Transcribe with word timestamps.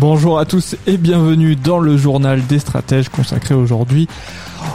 Bonjour 0.00 0.38
à 0.38 0.44
tous 0.44 0.76
et 0.86 0.96
bienvenue 0.96 1.56
dans 1.56 1.80
le 1.80 1.96
journal 1.96 2.46
des 2.46 2.60
stratèges 2.60 3.08
consacré 3.08 3.56
aujourd'hui 3.56 4.06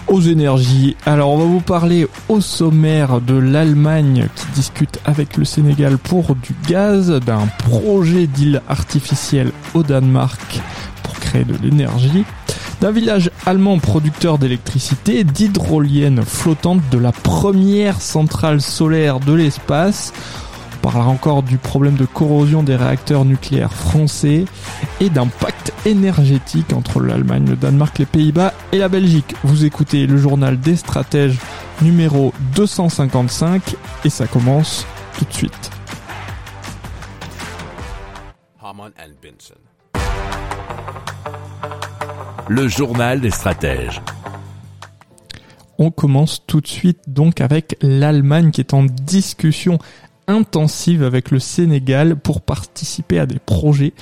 aux 0.07 0.19
énergies. 0.19 0.97
Alors 1.05 1.29
on 1.29 1.37
va 1.37 1.45
vous 1.45 1.61
parler 1.61 2.07
au 2.27 2.41
sommaire 2.41 3.21
de 3.21 3.35
l'Allemagne 3.35 4.27
qui 4.35 4.45
discute 4.53 4.99
avec 5.05 5.37
le 5.37 5.45
Sénégal 5.45 5.97
pour 5.97 6.35
du 6.35 6.53
gaz, 6.67 7.09
d'un 7.25 7.47
projet 7.69 8.27
d'île 8.27 8.61
artificielle 8.67 9.53
au 9.73 9.81
Danemark 9.81 10.59
pour 11.03 11.17
créer 11.19 11.45
de 11.45 11.55
l'énergie, 11.55 12.25
d'un 12.81 12.91
village 12.91 13.31
allemand 13.45 13.79
producteur 13.79 14.37
d'électricité, 14.37 15.23
d'hydroliennes 15.23 16.23
flottantes, 16.23 16.81
de 16.91 16.97
la 16.97 17.13
première 17.13 18.01
centrale 18.01 18.59
solaire 18.59 19.21
de 19.21 19.31
l'espace 19.31 20.11
parlera 20.83 21.09
encore 21.09 21.43
du 21.43 21.57
problème 21.57 21.95
de 21.95 22.05
corrosion 22.05 22.61
des 22.61 22.75
réacteurs 22.75 23.23
nucléaires 23.23 23.71
français 23.71 24.43
et 24.99 25.09
d'un 25.09 25.27
pacte 25.27 25.71
énergétique 25.85 26.73
entre 26.73 26.99
l'Allemagne, 26.99 27.45
le 27.47 27.55
Danemark, 27.55 27.97
les 27.99 28.05
Pays-Bas 28.05 28.53
et 28.73 28.79
la 28.79 28.89
Belgique. 28.89 29.33
Vous 29.45 29.63
écoutez 29.63 30.05
le 30.05 30.17
journal 30.17 30.59
des 30.59 30.75
stratèges 30.75 31.39
numéro 31.81 32.33
255 32.55 33.75
et 34.03 34.09
ça 34.09 34.27
commence 34.27 34.85
tout 35.17 35.23
de 35.23 35.33
suite. 35.33 35.71
Le 42.49 42.67
journal 42.67 43.21
des 43.21 43.31
stratèges. 43.31 44.01
On 45.79 45.91
commence 45.91 46.45
tout 46.45 46.59
de 46.59 46.67
suite 46.67 46.99
donc 47.07 47.39
avec 47.39 47.77
l'Allemagne 47.81 48.51
qui 48.51 48.59
est 48.59 48.73
en 48.73 48.83
discussion 48.83 49.79
intensive 50.27 51.03
avec 51.03 51.31
le 51.31 51.39
Sénégal 51.39 52.15
pour 52.15 52.41
participer 52.41 53.19
à 53.19 53.25
des 53.25 53.39
projets 53.39 53.93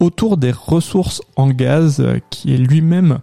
autour 0.00 0.36
des 0.36 0.52
ressources 0.52 1.22
en 1.36 1.48
gaz 1.48 2.00
euh, 2.00 2.18
qui 2.30 2.54
est 2.54 2.58
lui-même 2.58 3.20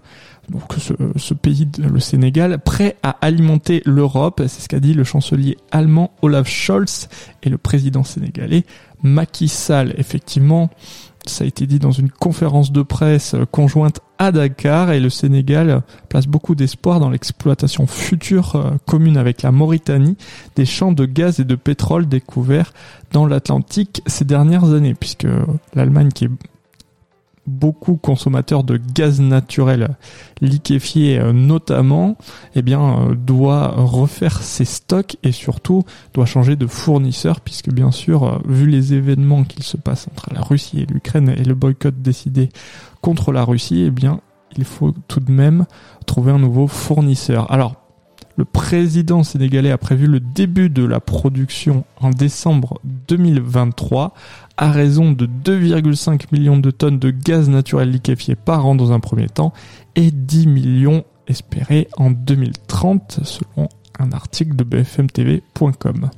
donc 0.49 0.73
ce, 0.77 1.33
pays, 1.33 1.67
le 1.79 1.99
Sénégal, 1.99 2.59
prêt 2.59 2.97
à 3.03 3.17
alimenter 3.21 3.81
l'Europe, 3.85 4.43
c'est 4.47 4.61
ce 4.61 4.67
qu'a 4.67 4.79
dit 4.79 4.93
le 4.93 5.03
chancelier 5.03 5.57
allemand 5.71 6.11
Olaf 6.21 6.47
Scholz 6.47 7.07
et 7.43 7.49
le 7.49 7.57
président 7.57 8.03
sénégalais 8.03 8.63
Macky 9.01 9.47
Sall. 9.47 9.95
Effectivement, 9.97 10.69
ça 11.29 11.43
a 11.43 11.47
été 11.47 11.67
dit 11.67 11.79
dans 11.79 11.91
une 11.91 12.09
conférence 12.09 12.71
de 12.71 12.81
presse 12.81 13.35
conjointe 13.51 13.99
à 14.17 14.31
Dakar 14.31 14.91
et 14.91 14.99
le 14.99 15.09
Sénégal 15.09 15.81
place 16.09 16.27
beaucoup 16.27 16.55
d'espoir 16.55 16.99
dans 16.99 17.09
l'exploitation 17.09 17.87
future 17.87 18.55
euh, 18.55 18.71
commune 18.85 19.17
avec 19.17 19.41
la 19.41 19.51
Mauritanie 19.51 20.17
des 20.55 20.65
champs 20.65 20.91
de 20.91 21.05
gaz 21.05 21.39
et 21.39 21.45
de 21.45 21.55
pétrole 21.55 22.07
découverts 22.07 22.73
dans 23.11 23.25
l'Atlantique 23.25 24.01
ces 24.07 24.25
dernières 24.25 24.73
années 24.73 24.93
puisque 24.93 25.27
l'Allemagne 25.73 26.09
qui 26.13 26.25
est 26.25 26.29
beaucoup 27.47 27.95
consommateurs 27.95 28.63
de 28.63 28.77
gaz 28.77 29.21
naturel 29.21 29.95
liquéfié 30.41 31.19
euh, 31.19 31.31
notamment, 31.31 32.17
eh 32.55 32.61
bien, 32.61 32.99
euh, 32.99 33.15
doit 33.15 33.73
refaire 33.75 34.41
ses 34.41 34.65
stocks 34.65 35.17
et 35.23 35.31
surtout 35.31 35.83
doit 36.13 36.25
changer 36.25 36.55
de 36.55 36.67
fournisseur 36.67 37.41
puisque 37.41 37.69
bien 37.69 37.91
sûr, 37.91 38.23
euh, 38.23 38.37
vu 38.47 38.67
les 38.67 38.93
événements 38.93 39.43
qu'il 39.43 39.63
se 39.63 39.77
passe 39.77 40.07
entre 40.11 40.33
la 40.33 40.41
Russie 40.41 40.81
et 40.81 40.85
l'Ukraine 40.85 41.29
et 41.29 41.43
le 41.43 41.55
boycott 41.55 41.95
décidé 42.01 42.49
contre 43.01 43.31
la 43.31 43.43
Russie, 43.43 43.83
eh 43.87 43.91
bien, 43.91 44.21
il 44.57 44.63
faut 44.63 44.93
tout 45.07 45.19
de 45.19 45.31
même 45.31 45.65
trouver 46.05 46.31
un 46.31 46.39
nouveau 46.39 46.67
fournisseur. 46.67 47.51
Alors, 47.51 47.84
le 48.37 48.45
président 48.45 49.23
sénégalais 49.23 49.71
a 49.71 49.77
prévu 49.77 50.07
le 50.07 50.19
début 50.19 50.69
de 50.69 50.83
la 50.83 50.99
production 50.99 51.85
en 51.99 52.09
décembre 52.09 52.79
2023 53.07 54.13
à 54.57 54.71
raison 54.71 55.11
de 55.11 55.25
2,5 55.25 56.25
millions 56.31 56.57
de 56.57 56.71
tonnes 56.71 56.99
de 56.99 57.11
gaz 57.11 57.49
naturel 57.49 57.91
liquéfié 57.91 58.35
par 58.35 58.65
an 58.65 58.75
dans 58.75 58.91
un 58.91 58.99
premier 58.99 59.29
temps 59.29 59.53
et 59.95 60.11
10 60.11 60.47
millions 60.47 61.05
espérés 61.27 61.87
en 61.97 62.11
2030 62.11 63.21
selon 63.23 63.69
un 63.99 64.11
article 64.11 64.55
de 64.55 64.63
bfmtv.com. 64.63 66.09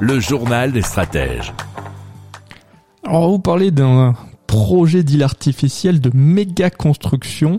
Le 0.00 0.20
journal 0.20 0.72
des 0.72 0.82
stratèges. 0.82 1.52
Alors 3.04 3.30
vous 3.30 3.38
parlez 3.38 3.70
d'un 3.70 4.14
projet 4.56 5.02
d'île 5.02 5.22
artificielle 5.22 6.00
de 6.00 6.10
méga 6.14 6.70
construction 6.70 7.58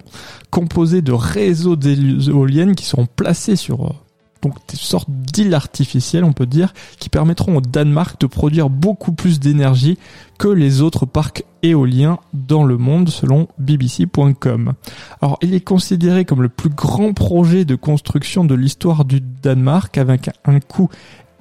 composé 0.50 1.03
de 1.03 1.12
réseaux 1.12 1.75
d'éoliennes 1.75 2.75
qui 2.75 2.85
seront 2.85 3.06
placés 3.06 3.56
sur 3.56 3.94
donc 4.41 4.56
des 4.68 4.78
sortes 4.78 5.09
d'îles 5.09 5.53
artificielles, 5.53 6.24
on 6.24 6.34
peut 6.34 6.47
dire, 6.47 6.74
qui 7.00 7.09
permettront 7.09 7.58
au 7.58 7.62
Danemark 7.62 8.19
de 8.19 8.25
produire 8.25 8.69
beaucoup 8.69 9.12
plus 9.12 9.40
d'énergie 9.40 9.97
que 10.40 10.47
les 10.47 10.81
autres 10.81 11.06
parcs 11.06 11.44
éoliens 11.63 12.19
dans 12.34 12.63
le 12.63 12.78
monde, 12.78 13.09
selon 13.09 13.47
BBC.com. 13.59 14.74
Alors, 15.22 15.38
il 15.41 15.53
est 15.53 15.62
considéré 15.62 16.25
comme 16.25 16.41
le 16.41 16.50
plus 16.50 16.69
grand 16.69 17.14
projet 17.14 17.64
de 17.64 17.75
construction 17.75 18.44
de 18.44 18.56
l'histoire 18.56 19.06
du 19.06 19.22
Danemark, 19.22 19.97
avec 19.97 20.29
un 20.46 20.59
coût 20.59 20.90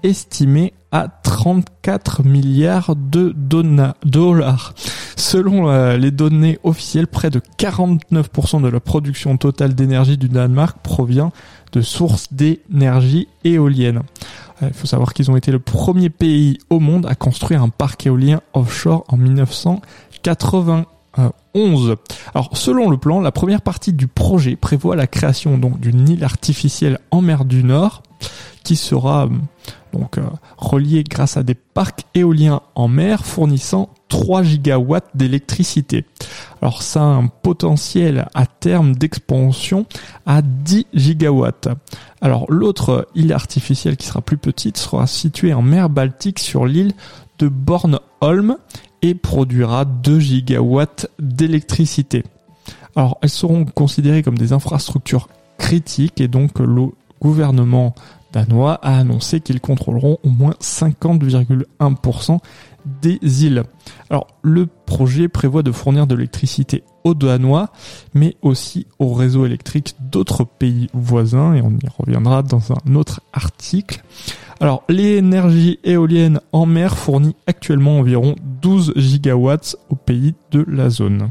estimé 0.02 0.72
à 0.92 1.08
34 1.08 2.24
milliards 2.24 2.94
de 2.96 3.34
dollars. 4.04 4.74
Selon 5.16 5.68
euh, 5.68 5.96
les 5.96 6.10
données 6.10 6.58
officielles, 6.62 7.06
près 7.06 7.30
de 7.30 7.40
49% 7.58 8.62
de 8.62 8.68
la 8.68 8.80
production 8.80 9.36
totale 9.36 9.74
d'énergie 9.74 10.16
du 10.16 10.28
Danemark 10.28 10.78
provient 10.82 11.32
de 11.72 11.82
sources 11.82 12.32
d'énergie 12.32 13.28
éolienne. 13.44 14.02
Euh, 14.62 14.68
il 14.68 14.74
faut 14.74 14.86
savoir 14.86 15.12
qu'ils 15.12 15.30
ont 15.30 15.36
été 15.36 15.52
le 15.52 15.58
premier 15.58 16.08
pays 16.10 16.58
au 16.70 16.80
monde 16.80 17.06
à 17.06 17.14
construire 17.14 17.62
un 17.62 17.68
parc 17.68 18.06
éolien 18.06 18.40
offshore 18.54 19.04
en 19.08 19.18
1991. 19.18 21.96
Alors, 22.34 22.56
selon 22.56 22.90
le 22.90 22.96
plan, 22.96 23.20
la 23.20 23.30
première 23.32 23.62
partie 23.62 23.92
du 23.92 24.06
projet 24.06 24.54
prévoit 24.56 24.96
la 24.96 25.06
création 25.06 25.58
donc 25.58 25.78
d'une 25.80 26.08
île 26.08 26.24
artificielle 26.24 26.98
en 27.10 27.20
mer 27.20 27.44
du 27.44 27.62
Nord 27.64 28.02
qui 28.64 28.76
sera 28.76 29.28
donc 29.98 30.18
euh, 30.18 30.22
reliée 30.56 31.04
grâce 31.04 31.36
à 31.36 31.42
des 31.42 31.54
parcs 31.54 32.04
éoliens 32.14 32.60
en 32.74 32.88
mer 32.88 33.24
fournissant 33.24 33.90
3 34.08 34.42
gigawatts 34.42 35.10
d'électricité. 35.14 36.04
Alors 36.62 36.82
ça 36.82 37.00
a 37.00 37.04
un 37.04 37.26
potentiel 37.26 38.28
à 38.34 38.46
terme 38.46 38.94
d'expansion 38.94 39.86
à 40.26 40.42
10 40.42 40.86
gigawatts. 40.94 41.68
Alors 42.20 42.46
l'autre 42.48 43.08
île 43.14 43.32
artificielle 43.32 43.96
qui 43.96 44.06
sera 44.06 44.20
plus 44.20 44.38
petite 44.38 44.76
sera 44.76 45.06
située 45.06 45.54
en 45.54 45.62
mer 45.62 45.88
Baltique 45.88 46.38
sur 46.38 46.66
l'île 46.66 46.92
de 47.38 47.48
Bornholm 47.48 48.56
et 49.02 49.14
produira 49.14 49.84
2 49.84 50.20
gigawatts 50.20 51.08
d'électricité. 51.18 52.24
Alors 52.94 53.18
elles 53.22 53.30
seront 53.30 53.64
considérées 53.64 54.22
comme 54.22 54.38
des 54.38 54.52
infrastructures 54.52 55.28
critiques 55.58 56.20
et 56.20 56.28
donc 56.28 56.58
le 56.58 56.88
gouvernement 57.20 57.94
danois 58.32 58.74
a 58.82 58.98
annoncé 58.98 59.40
qu'ils 59.40 59.60
contrôleront 59.60 60.18
au 60.22 60.28
moins 60.28 60.54
50,1% 60.60 62.38
des 63.02 63.18
îles. 63.44 63.64
Alors, 64.10 64.26
le 64.42 64.66
projet 64.66 65.28
prévoit 65.28 65.62
de 65.62 65.72
fournir 65.72 66.06
de 66.06 66.14
l'électricité 66.14 66.84
aux 67.04 67.14
Danois, 67.14 67.70
mais 68.14 68.36
aussi 68.42 68.86
au 68.98 69.12
réseau 69.12 69.46
électrique 69.46 69.96
d'autres 70.00 70.44
pays 70.44 70.88
voisins, 70.92 71.54
et 71.54 71.62
on 71.62 71.70
y 71.70 71.88
reviendra 71.98 72.42
dans 72.42 72.72
un 72.72 72.94
autre 72.94 73.20
article. 73.32 74.02
Alors, 74.60 74.84
l'énergie 74.88 75.78
éolienne 75.84 76.40
en 76.52 76.66
mer 76.66 76.96
fournit 76.96 77.36
actuellement 77.46 77.98
environ 77.98 78.34
12 78.62 78.94
gigawatts 78.96 79.76
aux 79.90 79.96
pays 79.96 80.34
de 80.50 80.64
la 80.66 80.88
zone. 80.88 81.30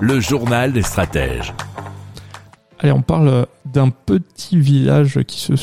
Le 0.00 0.20
journal 0.20 0.72
des 0.72 0.82
stratèges. 0.82 1.52
Allez, 2.78 2.92
on 2.92 3.02
parle 3.02 3.46
d'un 3.64 3.90
petit 3.90 4.58
village 4.58 5.20
qui 5.26 5.40
se 5.40 5.54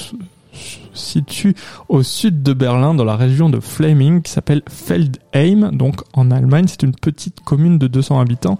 situe 0.93 1.55
au 1.87 2.03
sud 2.03 2.43
de 2.43 2.53
Berlin, 2.53 2.93
dans 2.93 3.05
la 3.05 3.15
région 3.15 3.49
de 3.49 3.59
Fleming, 3.59 4.21
qui 4.21 4.31
s'appelle 4.31 4.61
Feldheim, 4.69 5.71
donc 5.71 6.01
en 6.13 6.31
Allemagne. 6.31 6.65
C'est 6.67 6.83
une 6.83 6.95
petite 6.95 7.41
commune 7.41 7.77
de 7.77 7.87
200 7.87 8.19
habitants 8.19 8.57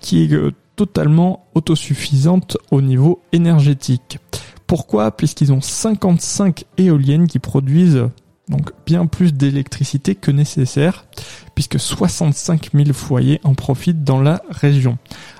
qui 0.00 0.24
est 0.24 0.32
euh, 0.32 0.52
totalement 0.76 1.46
autosuffisante 1.54 2.58
au 2.70 2.82
niveau 2.82 3.22
énergétique. 3.32 4.18
Pourquoi? 4.66 5.10
Puisqu'ils 5.10 5.52
ont 5.52 5.60
55 5.60 6.64
éoliennes 6.76 7.26
qui 7.26 7.38
produisent 7.38 8.08
donc 8.48 8.72
bien 8.86 9.06
plus 9.06 9.32
d'électricité 9.32 10.14
que 10.14 10.30
nécessaire, 10.30 11.06
puisque 11.54 11.78
65 11.78 12.70
000 12.74 12.92
foyers 12.92 13.40
en 13.44 13.54
profitent 13.54 14.04
dans 14.04 14.20
la 14.20 14.42
région. 14.50 14.98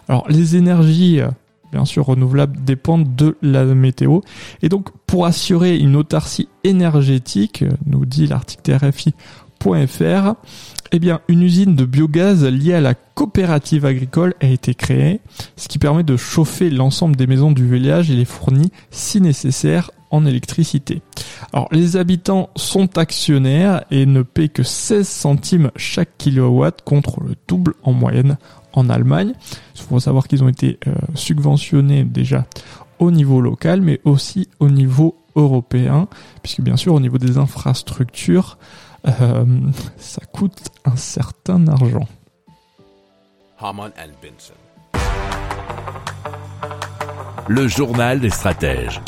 Alors 0.09 0.27
les 0.29 0.56
énergies 0.56 1.21
euh, 1.21 1.29
bien 1.73 1.85
sûr 1.85 2.06
renouvelables 2.06 2.65
dépendent 2.65 3.15
de 3.17 3.37
la 3.43 3.65
météo. 3.65 4.21
Et 4.62 4.69
donc 4.69 4.91
pour 5.06 5.27
assurer 5.27 5.77
une 5.77 5.97
autarcie 5.97 6.49
énergétique, 6.62 7.62
euh, 7.62 7.71
nous 7.87 8.06
dit 8.06 8.27
l'article 8.27 8.73
RFI.fr, 8.73 10.35
eh 10.93 10.99
bien 10.99 11.21
une 11.29 11.43
usine 11.43 11.75
de 11.75 11.85
biogaz 11.85 12.45
liée 12.45 12.75
à 12.75 12.81
la 12.81 12.95
coopérative 12.95 13.85
agricole 13.85 14.35
a 14.41 14.47
été 14.47 14.75
créée, 14.75 15.21
ce 15.56 15.69
qui 15.69 15.79
permet 15.79 16.05
de 16.05 16.17
chauffer 16.17 16.71
l'ensemble 16.71 17.17
des 17.17 17.27
maisons 17.27 17.51
du 17.51 17.69
village 17.69 18.11
et 18.11 18.15
les 18.15 18.25
fournit 18.25 18.71
si 18.91 19.21
nécessaire 19.21 19.91
en 20.11 20.27
électricité. 20.27 21.03
Alors 21.53 21.69
les 21.73 21.97
habitants 21.97 22.51
sont 22.56 22.99
actionnaires 22.99 23.85
et 23.91 24.06
ne 24.06 24.23
paient 24.23 24.49
que 24.49 24.62
16 24.62 25.06
centimes 25.06 25.71
chaque 25.77 26.17
kilowatt 26.19 26.83
contre 26.83 27.21
le 27.21 27.35
double 27.49 27.75
en 27.83 27.93
moyenne 27.93 28.37
en 28.73 28.91
Allemagne. 28.91 29.33
Il 29.77 29.83
faut 29.83 30.01
savoir 30.01 30.29
qu'ils 30.29 30.43
ont 30.45 30.49
été 30.49 30.79
euh, 30.87 30.95
subventionnés 31.15 32.05
déjà 32.05 32.45
au 32.99 33.11
niveau 33.11 33.41
local, 33.41 33.81
mais 33.81 34.01
aussi 34.05 34.49
au 34.61 34.69
niveau 34.69 35.17
européen, 35.37 36.09
puisque 36.43 36.61
bien 36.61 36.77
sûr 36.77 36.95
au 36.95 37.01
niveau 37.01 37.19
des 37.19 37.39
infrastructures, 37.39 38.59
euh, 39.06 39.45
ça 39.97 40.23
coûte 40.33 40.59
un 40.85 40.97
certain 40.97 41.67
argent. 41.69 42.09
Le 47.49 47.69
journal 47.69 48.21
des 48.21 48.31
stratèges. 48.31 49.01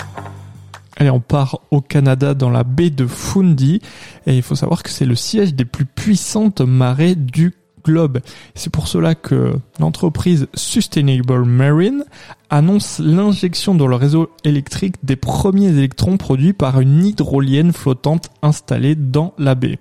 Allez, 0.99 1.11
on 1.11 1.21
part 1.21 1.61
au 1.71 1.83
Canada 1.83 2.33
dans 2.33 2.49
la 2.49 2.65
baie 2.65 2.89
de 2.89 3.07
Fundy 3.07 3.83
et 4.27 4.35
il 4.35 4.43
faut 4.43 4.55
savoir 4.55 4.83
que 4.83 4.89
c'est 4.89 5.05
le 5.05 5.15
siège 5.15 5.55
des 5.55 5.67
plus 5.67 5.85
puissantes 5.85 6.63
marées 6.63 7.15
du 7.15 7.53
globe. 7.85 8.21
C'est 8.55 8.71
pour 8.71 8.89
cela 8.89 9.15
que 9.15 9.59
l'entreprise 9.79 10.49
Sustainable 10.55 11.45
Marine 11.45 12.05
annonce 12.49 12.99
l'injection 12.99 13.75
dans 13.75 13.87
le 13.87 13.97
réseau 13.97 14.31
électrique 14.43 14.97
des 15.03 15.17
premiers 15.17 15.69
électrons 15.69 16.17
produits 16.17 16.55
par 16.55 16.81
une 16.81 17.05
hydrolienne 17.05 17.75
flottante 17.75 18.31
installée 18.41 18.95
dans 18.95 19.35
la 19.39 19.55
baie. 19.55 19.79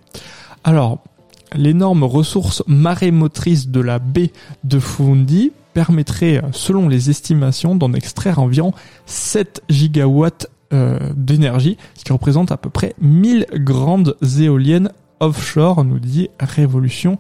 Alors, 0.66 1.00
l'énorme 1.56 2.04
ressource 2.04 2.62
marémotrice 2.68 3.70
de 3.70 3.80
la 3.80 4.00
baie 4.00 4.34
de 4.66 4.80
Fundy 4.80 5.54
permettrait, 5.74 6.42
selon 6.52 6.88
les 6.90 7.10
estimations, 7.10 7.76
d'en 7.76 7.94
extraire 7.94 8.40
environ 8.40 8.74
7 9.06 9.62
gigawatts 9.70 10.48
euh, 10.74 11.12
d'énergie, 11.16 11.78
ce 11.94 12.04
qui 12.04 12.12
représente 12.12 12.52
à 12.52 12.58
peu 12.58 12.70
près 12.70 12.96
1000 13.00 13.48
grandes 13.54 14.18
éoliennes 14.40 14.92
offshore, 15.20 15.84
nous 15.84 16.00
dit 16.00 16.30
Révolution 16.40 17.18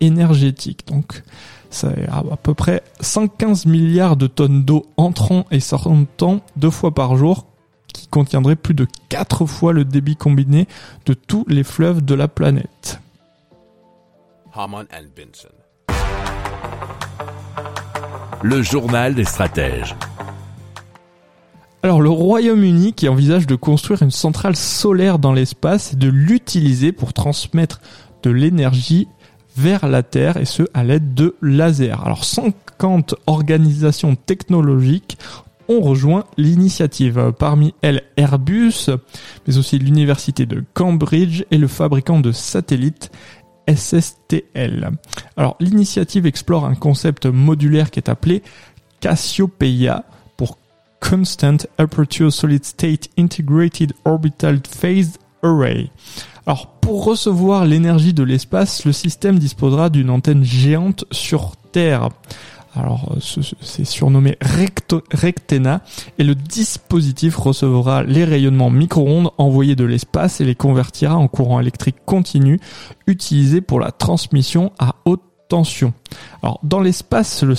énergétique. 0.00 0.86
Donc, 0.88 1.22
c'est 1.70 2.08
à 2.08 2.22
peu 2.42 2.54
près 2.54 2.82
115 3.00 3.66
milliards 3.66 4.16
de 4.16 4.26
tonnes 4.26 4.64
d'eau 4.64 4.86
entrant 4.96 5.46
et 5.50 5.60
sortant 5.60 6.40
deux 6.56 6.70
fois 6.70 6.94
par 6.94 7.16
jour, 7.16 7.46
qui 7.92 8.06
contiendrait 8.06 8.56
plus 8.56 8.74
de 8.74 8.86
4 9.08 9.46
fois 9.46 9.72
le 9.72 9.84
débit 9.84 10.16
combiné 10.16 10.66
de 11.06 11.14
tous 11.14 11.44
les 11.48 11.64
fleuves 11.64 12.04
de 12.04 12.14
la 12.14 12.28
planète. 12.28 13.00
Le 18.42 18.62
journal 18.62 19.14
des 19.14 19.24
stratèges. 19.24 19.94
Alors 21.88 22.02
le 22.02 22.10
Royaume-Uni 22.10 22.92
qui 22.92 23.08
envisage 23.08 23.46
de 23.46 23.54
construire 23.54 24.02
une 24.02 24.10
centrale 24.10 24.56
solaire 24.56 25.18
dans 25.18 25.32
l'espace 25.32 25.94
et 25.94 25.96
de 25.96 26.10
l'utiliser 26.10 26.92
pour 26.92 27.14
transmettre 27.14 27.80
de 28.22 28.28
l'énergie 28.28 29.08
vers 29.56 29.88
la 29.88 30.02
Terre 30.02 30.36
et 30.36 30.44
ce 30.44 30.64
à 30.74 30.84
l'aide 30.84 31.14
de 31.14 31.34
lasers. 31.40 31.96
Alors 32.04 32.26
50 32.26 33.14
organisations 33.26 34.16
technologiques 34.16 35.16
ont 35.70 35.80
rejoint 35.80 36.24
l'initiative. 36.36 37.32
Parmi 37.38 37.72
elles 37.80 38.02
Airbus, 38.18 38.90
mais 39.46 39.56
aussi 39.56 39.78
l'université 39.78 40.44
de 40.44 40.62
Cambridge 40.74 41.44
et 41.50 41.56
le 41.56 41.68
fabricant 41.68 42.20
de 42.20 42.32
satellites 42.32 43.10
SSTL. 43.66 44.90
Alors 45.38 45.56
l'initiative 45.58 46.26
explore 46.26 46.66
un 46.66 46.74
concept 46.74 47.24
modulaire 47.24 47.90
qui 47.90 47.98
est 47.98 48.10
appelé 48.10 48.42
Cassiopeia 49.00 50.04
Constant 51.00 51.56
Aperture 51.78 52.32
Solid 52.32 52.64
State 52.64 53.08
Integrated 53.18 53.92
Orbital 54.04 54.60
Phased 54.68 55.18
Array. 55.42 55.90
Alors, 56.46 56.66
pour 56.80 57.04
recevoir 57.04 57.64
l'énergie 57.66 58.14
de 58.14 58.22
l'espace, 58.22 58.84
le 58.84 58.92
système 58.92 59.38
disposera 59.38 59.90
d'une 59.90 60.10
antenne 60.10 60.42
géante 60.44 61.04
sur 61.10 61.52
Terre. 61.72 62.08
Alors, 62.74 63.12
euh, 63.12 63.20
ce- 63.20 63.42
ce- 63.42 63.54
c'est 63.60 63.84
surnommé 63.84 64.36
Rectena 64.40 65.82
et 66.18 66.24
le 66.24 66.34
dispositif 66.34 67.36
recevra 67.36 68.02
les 68.04 68.24
rayonnements 68.24 68.70
micro-ondes 68.70 69.30
envoyés 69.38 69.76
de 69.76 69.84
l'espace 69.84 70.40
et 70.40 70.44
les 70.44 70.54
convertira 70.54 71.16
en 71.16 71.28
courant 71.28 71.60
électrique 71.60 71.96
continu 72.06 72.60
utilisé 73.06 73.60
pour 73.60 73.80
la 73.80 73.90
transmission 73.90 74.72
à 74.78 74.94
haute 75.06 75.22
tension. 75.48 75.92
Alors, 76.42 76.60
dans 76.62 76.80
l'espace, 76.80 77.42
le 77.42 77.54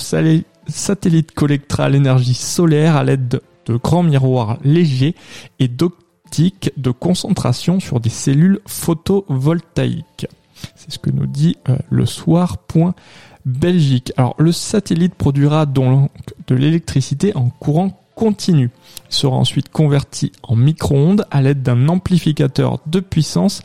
satellite 0.70 1.32
collectera 1.32 1.88
l'énergie 1.88 2.34
solaire 2.34 2.96
à 2.96 3.04
l'aide 3.04 3.40
de, 3.66 3.76
grands 3.76 4.02
miroirs 4.02 4.58
légers 4.64 5.14
et 5.58 5.68
d'optiques 5.68 6.72
de 6.76 6.90
concentration 6.90 7.78
sur 7.78 8.00
des 8.00 8.10
cellules 8.10 8.60
photovoltaïques. 8.66 10.26
C'est 10.74 10.90
ce 10.90 10.98
que 10.98 11.10
nous 11.10 11.26
dit 11.26 11.56
euh, 11.68 11.76
le 11.88 12.06
soir.belgique. 12.06 14.12
Alors, 14.16 14.34
le 14.38 14.52
satellite 14.52 15.14
produira 15.14 15.66
donc 15.66 16.10
de 16.48 16.54
l'électricité 16.54 17.36
en 17.36 17.48
courant 17.48 18.00
continu. 18.14 18.70
Il 19.08 19.14
sera 19.14 19.36
ensuite 19.36 19.70
converti 19.70 20.32
en 20.42 20.56
micro-ondes 20.56 21.24
à 21.30 21.40
l'aide 21.40 21.62
d'un 21.62 21.88
amplificateur 21.88 22.80
de 22.86 23.00
puissance 23.00 23.62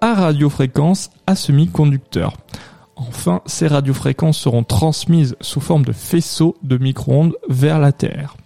à 0.00 0.14
radiofréquence 0.14 1.10
à 1.26 1.34
semi-conducteur. 1.34 2.36
Enfin, 2.96 3.40
ces 3.46 3.66
radiofréquences 3.66 4.38
seront 4.38 4.62
transmises 4.62 5.36
sous 5.40 5.60
forme 5.60 5.84
de 5.84 5.92
faisceaux 5.92 6.56
de 6.62 6.78
micro-ondes 6.78 7.36
vers 7.48 7.78
la 7.80 7.92
Terre. 7.92 8.36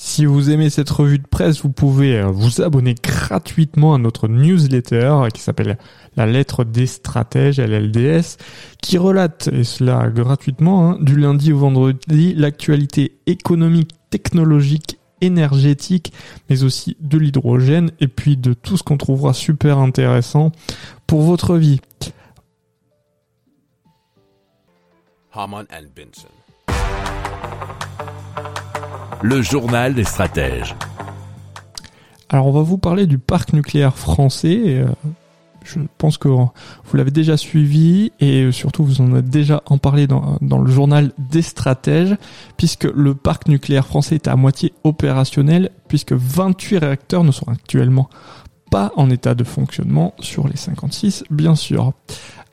Si 0.00 0.26
vous 0.26 0.50
aimez 0.50 0.70
cette 0.70 0.90
revue 0.90 1.18
de 1.18 1.26
presse, 1.26 1.62
vous 1.62 1.70
pouvez 1.70 2.20
euh, 2.20 2.26
vous 2.26 2.62
abonner 2.62 2.94
gratuitement 2.94 3.94
à 3.94 3.98
notre 3.98 4.28
newsletter 4.28 5.10
euh, 5.24 5.28
qui 5.28 5.40
s'appelle 5.40 5.76
La 6.16 6.24
lettre 6.24 6.62
des 6.62 6.86
stratèges, 6.86 7.58
LLDS, 7.58 8.36
qui 8.80 8.96
relate, 8.96 9.48
et 9.52 9.64
cela 9.64 10.08
gratuitement, 10.08 10.90
hein, 10.90 10.98
du 11.00 11.16
lundi 11.16 11.52
au 11.52 11.58
vendredi, 11.58 12.32
l'actualité 12.36 13.18
économique, 13.26 13.90
technologique, 14.08 15.00
énergétique, 15.20 16.12
mais 16.48 16.62
aussi 16.62 16.96
de 17.00 17.18
l'hydrogène, 17.18 17.90
et 17.98 18.06
puis 18.06 18.36
de 18.36 18.54
tout 18.54 18.76
ce 18.76 18.84
qu'on 18.84 18.98
trouvera 18.98 19.32
super 19.32 19.78
intéressant 19.78 20.52
pour 21.08 21.22
votre 21.22 21.56
vie. 21.56 21.80
Le 29.22 29.40
journal 29.40 29.94
des 29.94 30.02
stratèges. 30.02 30.74
Alors 32.28 32.48
on 32.48 32.50
va 32.50 32.62
vous 32.62 32.76
parler 32.76 33.06
du 33.06 33.18
parc 33.18 33.52
nucléaire 33.52 33.96
français. 33.96 34.80
euh, 34.80 34.88
je 35.62 35.78
pense 35.96 36.18
que 36.18 36.26
vous 36.28 36.96
l'avez 36.96 37.12
déjà 37.12 37.36
suivi 37.36 38.10
et 38.18 38.50
surtout 38.50 38.82
vous 38.82 39.00
en 39.00 39.12
avez 39.12 39.22
déjà 39.22 39.62
en 39.66 39.78
parlé 39.78 40.08
dans, 40.08 40.38
dans 40.40 40.58
le 40.58 40.70
journal 40.72 41.12
des 41.18 41.42
stratèges 41.42 42.16
puisque 42.56 42.84
le 42.84 43.14
parc 43.14 43.46
nucléaire 43.46 43.86
français 43.86 44.16
est 44.16 44.26
à 44.26 44.34
moitié 44.34 44.72
opérationnel 44.82 45.70
puisque 45.86 46.14
28 46.14 46.78
réacteurs 46.78 47.22
ne 47.22 47.30
sont 47.30 47.48
actuellement 47.48 48.08
pas 48.70 48.92
en 48.96 49.10
état 49.10 49.34
de 49.34 49.44
fonctionnement 49.44 50.14
sur 50.20 50.48
les 50.48 50.56
56 50.56 51.24
bien 51.30 51.54
sûr. 51.54 51.92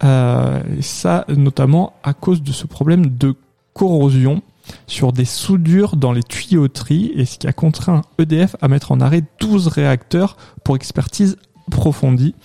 Euh, 0.03 0.61
et 0.77 0.81
ça 0.81 1.25
notamment 1.29 1.93
à 2.03 2.13
cause 2.13 2.41
de 2.41 2.51
ce 2.51 2.67
problème 2.67 3.07
de 3.17 3.35
corrosion 3.73 4.41
sur 4.87 5.13
des 5.13 5.25
soudures 5.25 5.95
dans 5.95 6.11
les 6.11 6.23
tuyauteries 6.23 7.11
et 7.15 7.25
ce 7.25 7.37
qui 7.37 7.47
a 7.47 7.53
contraint 7.53 8.01
EDF 8.17 8.55
à 8.61 8.67
mettre 8.67 8.91
en 8.91 8.99
arrêt 8.99 9.23
12 9.39 9.67
réacteurs 9.67 10.37
pour 10.63 10.75
expertise 10.75 11.37
approfondie 11.67 12.35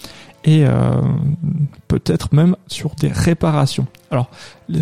et 0.44 0.64
euh, 0.64 0.92
peut-être 1.88 2.34
même 2.34 2.56
sur 2.66 2.94
des 2.94 3.08
réparations. 3.08 3.86
Alors, 4.10 4.30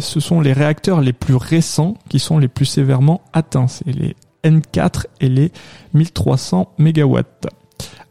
ce 0.01 0.21
sont 0.21 0.41
les 0.41 0.53
réacteurs 0.53 1.01
les 1.01 1.13
plus 1.13 1.35
récents 1.35 1.95
qui 2.09 2.19
sont 2.19 2.39
les 2.39 2.49
plus 2.49 2.65
sévèrement 2.65 3.23
atteints. 3.33 3.67
C'est 3.67 3.91
les 3.91 4.15
N4 4.45 5.07
et 5.21 5.29
les 5.29 5.53
1300 5.95 6.75
MW. 6.79 7.19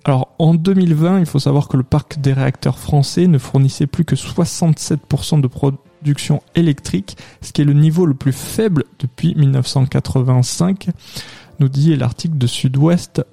Alors 0.06 0.30
en 0.40 0.54
2020, 0.54 1.20
il 1.20 1.26
faut 1.26 1.40
savoir 1.40 1.68
que 1.68 1.76
le 1.76 1.84
parc 1.84 2.20
des 2.22 2.34
réacteurs 2.34 2.80
français 2.80 3.28
ne 3.28 3.38
fournissait 3.38 3.88
plus 3.88 4.06
que 4.06 4.16
67% 4.16 5.42
de 5.42 5.48
production 5.48 6.42
électrique, 6.56 7.18
ce 7.42 7.52
qui 7.52 7.62
est 7.62 7.66
le 7.66 7.74
niveau 7.74 8.06
le 8.06 8.14
plus 8.14 8.32
faible 8.32 8.86
depuis 9.00 9.36
1985, 9.36 10.90
nous 11.60 11.68
dit 11.68 11.96
l'article 11.96 12.38
de 12.38 12.48
sudouest.fr. 12.48 13.26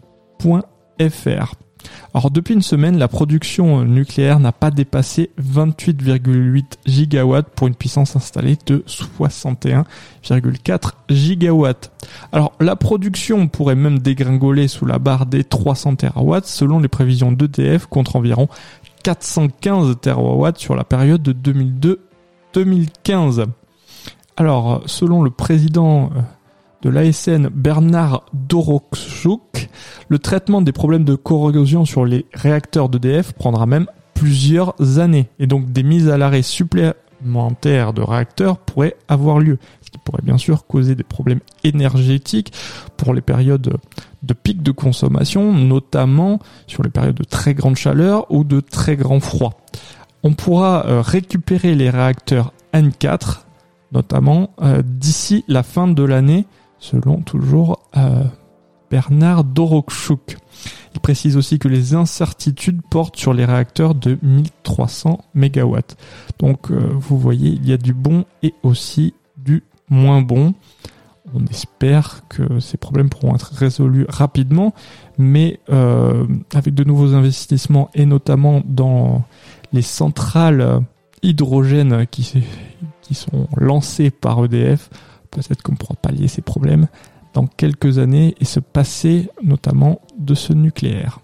Alors 2.17 2.31
depuis 2.31 2.55
une 2.55 2.63
semaine, 2.63 2.97
la 2.97 3.09
production 3.09 3.85
nucléaire 3.85 4.39
n'a 4.39 4.53
pas 4.53 4.71
dépassé 4.71 5.31
28,8 5.43 6.65
gigawatts 6.87 7.51
pour 7.51 7.67
une 7.67 7.75
puissance 7.75 8.15
installée 8.15 8.57
de 8.67 8.85
61,4 8.87 10.93
gigawatts. 11.09 11.91
Alors 12.31 12.53
la 12.61 12.77
production 12.77 13.49
pourrait 13.49 13.75
même 13.75 13.99
dégringoler 13.99 14.69
sous 14.69 14.87
la 14.87 15.01
barre 15.01 15.27
des 15.27 15.43
300 15.43 15.97
terawatts 15.97 16.47
selon 16.47 16.79
les 16.79 16.87
prévisions 16.87 17.33
d'EDF 17.33 17.87
contre 17.87 18.15
environ 18.15 18.49
415 19.03 19.97
terawatts 20.01 20.59
sur 20.59 20.77
la 20.77 20.85
période 20.85 21.21
de 21.21 21.33
2002-2015. 22.55 23.47
Alors 24.37 24.85
selon 24.87 25.25
le 25.25 25.31
président 25.31 26.11
euh, 26.15 26.21
de 26.85 26.91
l'ASN 26.91 27.49
Bernard 27.49 28.27
Dorochuk, 28.35 29.71
le 30.09 30.19
traitement 30.19 30.61
des 30.61 30.73
problèmes 30.73 31.05
de 31.05 31.15
corrosion 31.15 31.87
sur 31.87 32.05
les 32.05 32.27
réacteurs 32.35 32.91
d'EDF 32.91 33.33
prendra 33.33 33.65
même 33.65 33.87
plusieurs 34.13 34.75
années 34.99 35.31
et 35.39 35.47
donc 35.47 35.73
des 35.73 35.83
mises 35.83 36.11
à 36.11 36.19
l'arrêt 36.19 36.43
supplémentaires 36.43 37.95
de 37.95 38.03
réacteurs 38.03 38.59
pourraient 38.59 38.97
avoir 39.09 39.39
lieu, 39.39 39.59
ce 39.81 39.91
qui 39.91 39.99
pourrait 39.99 40.23
bien 40.23 40.37
sûr 40.37 40.67
causer 40.67 40.95
des 40.95 41.05
problèmes 41.05 41.41
énergétiques 41.65 42.53
pour 42.99 43.15
les 43.15 43.23
périodes 43.23 43.79
de 44.23 44.35
pic 44.35 44.63
de 44.63 44.71
consommation, 44.71 45.55
notamment 45.55 46.39
sur 46.67 46.83
les 46.83 46.91
périodes 46.91 47.17
de 47.17 47.25
très 47.25 47.55
grande 47.55 47.77
chaleur 47.77 48.31
ou 48.31 48.45
de 48.45 48.61
très 48.61 48.97
grand 48.97 49.21
froid. 49.21 49.55
On 50.23 50.35
pourra 50.35 50.87
euh, 50.87 51.01
récupérer 51.01 51.75
les 51.75 51.89
réacteurs 51.89 52.53
N4 52.75 53.45
notamment 53.95 54.51
euh, 54.61 54.83
d'ici 54.85 55.45
la 55.49 55.63
fin 55.63 55.87
de 55.87 56.03
l'année 56.03 56.47
selon 56.85 57.23
toujours 57.23 57.81
euh, 57.97 58.25
Bernard 58.91 59.45
Dorokchuk. 59.45 60.37
Il 60.95 61.01
précise 61.01 61.37
aussi 61.37 61.59
que 61.59 61.67
les 61.67 61.95
incertitudes 61.95 62.83
portent 62.91 63.17
sur 63.17 63.33
les 63.33 63.45
réacteurs 63.45 63.95
de 63.95 64.19
1300 64.23 65.25
MW. 65.35 65.79
Donc 66.39 66.71
euh, 66.71 66.91
vous 66.93 67.19
voyez, 67.19 67.51
il 67.51 67.67
y 67.67 67.73
a 67.73 67.79
du 67.79 67.95
bon 67.95 68.27
et 68.43 68.55
aussi 68.63 69.15
du 69.39 69.65
moins 69.89 70.21
bon. 70.21 70.55
On 71.35 71.45
espère 71.47 72.21
que 72.29 72.61
ces 72.61 72.77
problèmes 72.77 73.09
pourront 73.09 73.35
être 73.35 73.53
résolus 73.55 74.05
rapidement, 74.09 74.75
mais 75.17 75.61
euh, 75.71 76.27
avec 76.55 76.75
de 76.75 76.85
nouveaux 76.85 77.15
investissements 77.15 77.91
et 77.95 78.05
notamment 78.05 78.63
dans 78.67 79.23
les 79.73 79.83
centrales 79.83 80.83
hydrogènes 81.23 82.07
qui, 82.07 82.45
qui 83.01 83.15
sont 83.15 83.49
lancées 83.57 84.11
par 84.11 84.45
EDF, 84.45 84.91
peut-être 85.35 85.63
qu'on 85.63 85.75
pourra 85.75 85.95
pallier 85.95 86.29
ces 86.29 86.43
problèmes 86.43 86.87
dans 87.35 87.47
quelques 87.47 87.99
années 87.99 88.35
et 88.41 88.45
se 88.45 88.61
passer 88.61 89.29
notamment 89.43 90.01
de 90.19 90.35
ce 90.35 90.53
nucléaire. 90.53 91.21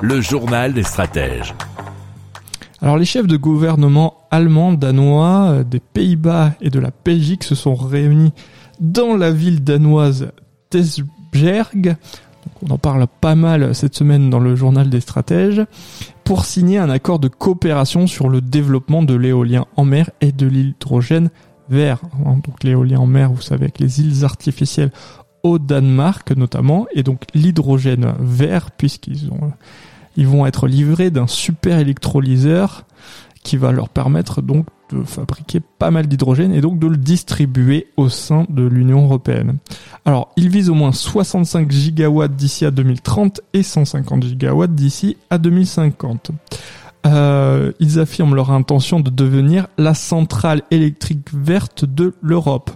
Le 0.00 0.20
journal 0.20 0.74
des 0.74 0.82
stratèges. 0.82 1.54
Alors 2.80 2.96
les 2.96 3.04
chefs 3.04 3.26
de 3.26 3.36
gouvernement 3.36 4.18
allemands, 4.30 4.72
danois, 4.72 5.64
des 5.64 5.80
Pays-Bas 5.80 6.52
et 6.60 6.70
de 6.70 6.78
la 6.78 6.90
Belgique 7.04 7.44
se 7.44 7.54
sont 7.54 7.74
réunis 7.74 8.32
dans 8.80 9.16
la 9.16 9.32
ville 9.32 9.64
danoise 9.64 10.32
Tesberg. 10.70 11.96
On 12.66 12.70
en 12.70 12.78
parle 12.78 13.06
pas 13.20 13.34
mal 13.34 13.74
cette 13.74 13.94
semaine 13.94 14.30
dans 14.30 14.40
le 14.40 14.56
journal 14.56 14.90
des 14.90 15.00
stratèges 15.00 15.62
pour 16.24 16.44
signer 16.44 16.78
un 16.78 16.90
accord 16.90 17.18
de 17.18 17.28
coopération 17.28 18.06
sur 18.06 18.28
le 18.28 18.40
développement 18.40 19.02
de 19.02 19.14
l'éolien 19.14 19.66
en 19.76 19.84
mer 19.84 20.10
et 20.20 20.32
de 20.32 20.46
l'hydrogène 20.46 21.30
vert. 21.68 22.00
Donc 22.24 22.64
l'éolien 22.64 22.98
en 22.98 23.06
mer, 23.06 23.32
vous 23.32 23.40
savez, 23.40 23.64
avec 23.64 23.78
les 23.78 24.00
îles 24.00 24.24
artificielles 24.24 24.90
au 25.42 25.58
Danemark 25.58 26.32
notamment, 26.32 26.86
et 26.92 27.02
donc 27.02 27.22
l'hydrogène 27.34 28.14
vert, 28.18 28.70
puisqu'ils 28.72 29.30
ont, 29.30 29.52
ils 30.16 30.26
vont 30.26 30.46
être 30.46 30.66
livrés 30.66 31.10
d'un 31.10 31.26
super 31.26 31.78
électrolyseur 31.78 32.84
qui 33.42 33.56
va 33.56 33.72
leur 33.72 33.88
permettre 33.88 34.42
donc 34.42 34.66
de 34.90 35.02
fabriquer 35.02 35.60
pas 35.60 35.90
mal 35.90 36.06
d'hydrogène 36.06 36.54
et 36.54 36.60
donc 36.60 36.78
de 36.78 36.86
le 36.86 36.96
distribuer 36.96 37.88
au 37.96 38.08
sein 38.08 38.46
de 38.48 38.66
l'Union 38.66 39.04
européenne. 39.04 39.58
Alors, 40.04 40.32
il 40.36 40.48
vise 40.48 40.70
au 40.70 40.74
moins 40.74 40.92
65 40.92 41.70
gigawatts 41.70 42.34
d'ici 42.34 42.64
à 42.64 42.70
2030 42.70 43.40
et 43.52 43.62
150 43.62 44.24
gigawatts 44.24 44.74
d'ici 44.74 45.16
à 45.30 45.38
2050. 45.38 46.30
Euh, 47.06 47.72
ils 47.78 48.00
affirment 48.00 48.34
leur 48.34 48.50
intention 48.50 48.98
de 49.00 49.10
devenir 49.10 49.68
la 49.78 49.94
centrale 49.94 50.62
électrique 50.70 51.28
verte 51.32 51.84
de 51.84 52.14
l'Europe. 52.20 52.70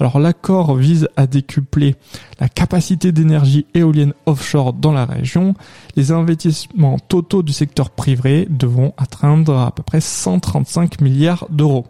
Alors 0.00 0.18
l'accord 0.18 0.74
vise 0.74 1.08
à 1.16 1.26
décupler 1.26 1.94
la 2.40 2.48
capacité 2.48 3.12
d'énergie 3.12 3.66
éolienne 3.74 4.14
offshore 4.26 4.72
dans 4.72 4.92
la 4.92 5.04
région. 5.04 5.54
Les 5.96 6.10
investissements 6.10 6.98
totaux 6.98 7.42
du 7.42 7.52
secteur 7.52 7.90
privé 7.90 8.46
devront 8.50 8.94
atteindre 8.96 9.56
à 9.56 9.70
peu 9.70 9.82
près 9.82 10.00
135 10.00 11.00
milliards 11.00 11.46
d'euros. 11.50 11.86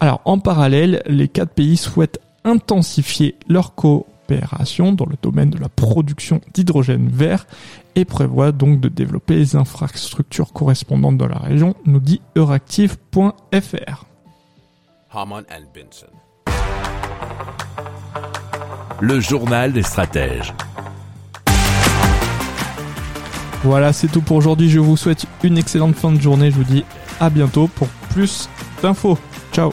Alors 0.00 0.20
en 0.24 0.38
parallèle, 0.38 1.02
les 1.06 1.28
quatre 1.28 1.54
pays 1.54 1.76
souhaitent 1.76 2.20
intensifier 2.44 3.36
leur 3.48 3.74
coopération 4.32 4.92
dans 4.92 5.06
le 5.06 5.16
domaine 5.20 5.50
de 5.50 5.58
la 5.58 5.68
production 5.68 6.40
d'hydrogène 6.54 7.08
vert 7.08 7.46
et 7.94 8.04
prévoit 8.04 8.52
donc 8.52 8.80
de 8.80 8.88
développer 8.88 9.36
les 9.36 9.56
infrastructures 9.56 10.52
correspondantes 10.52 11.18
dans 11.18 11.28
la 11.28 11.38
région, 11.38 11.74
nous 11.84 12.00
dit 12.00 12.20
euractiv.fr. 12.36 14.06
Le 19.00 19.20
journal 19.20 19.72
des 19.72 19.82
stratèges. 19.82 20.54
Voilà, 23.64 23.92
c'est 23.92 24.08
tout 24.08 24.22
pour 24.22 24.36
aujourd'hui. 24.36 24.70
Je 24.70 24.80
vous 24.80 24.96
souhaite 24.96 25.26
une 25.42 25.58
excellente 25.58 25.94
fin 25.94 26.10
de 26.12 26.20
journée. 26.20 26.50
Je 26.50 26.56
vous 26.56 26.64
dis 26.64 26.84
à 27.20 27.30
bientôt 27.30 27.68
pour 27.68 27.88
plus 28.10 28.48
d'infos. 28.82 29.18
Ciao 29.52 29.72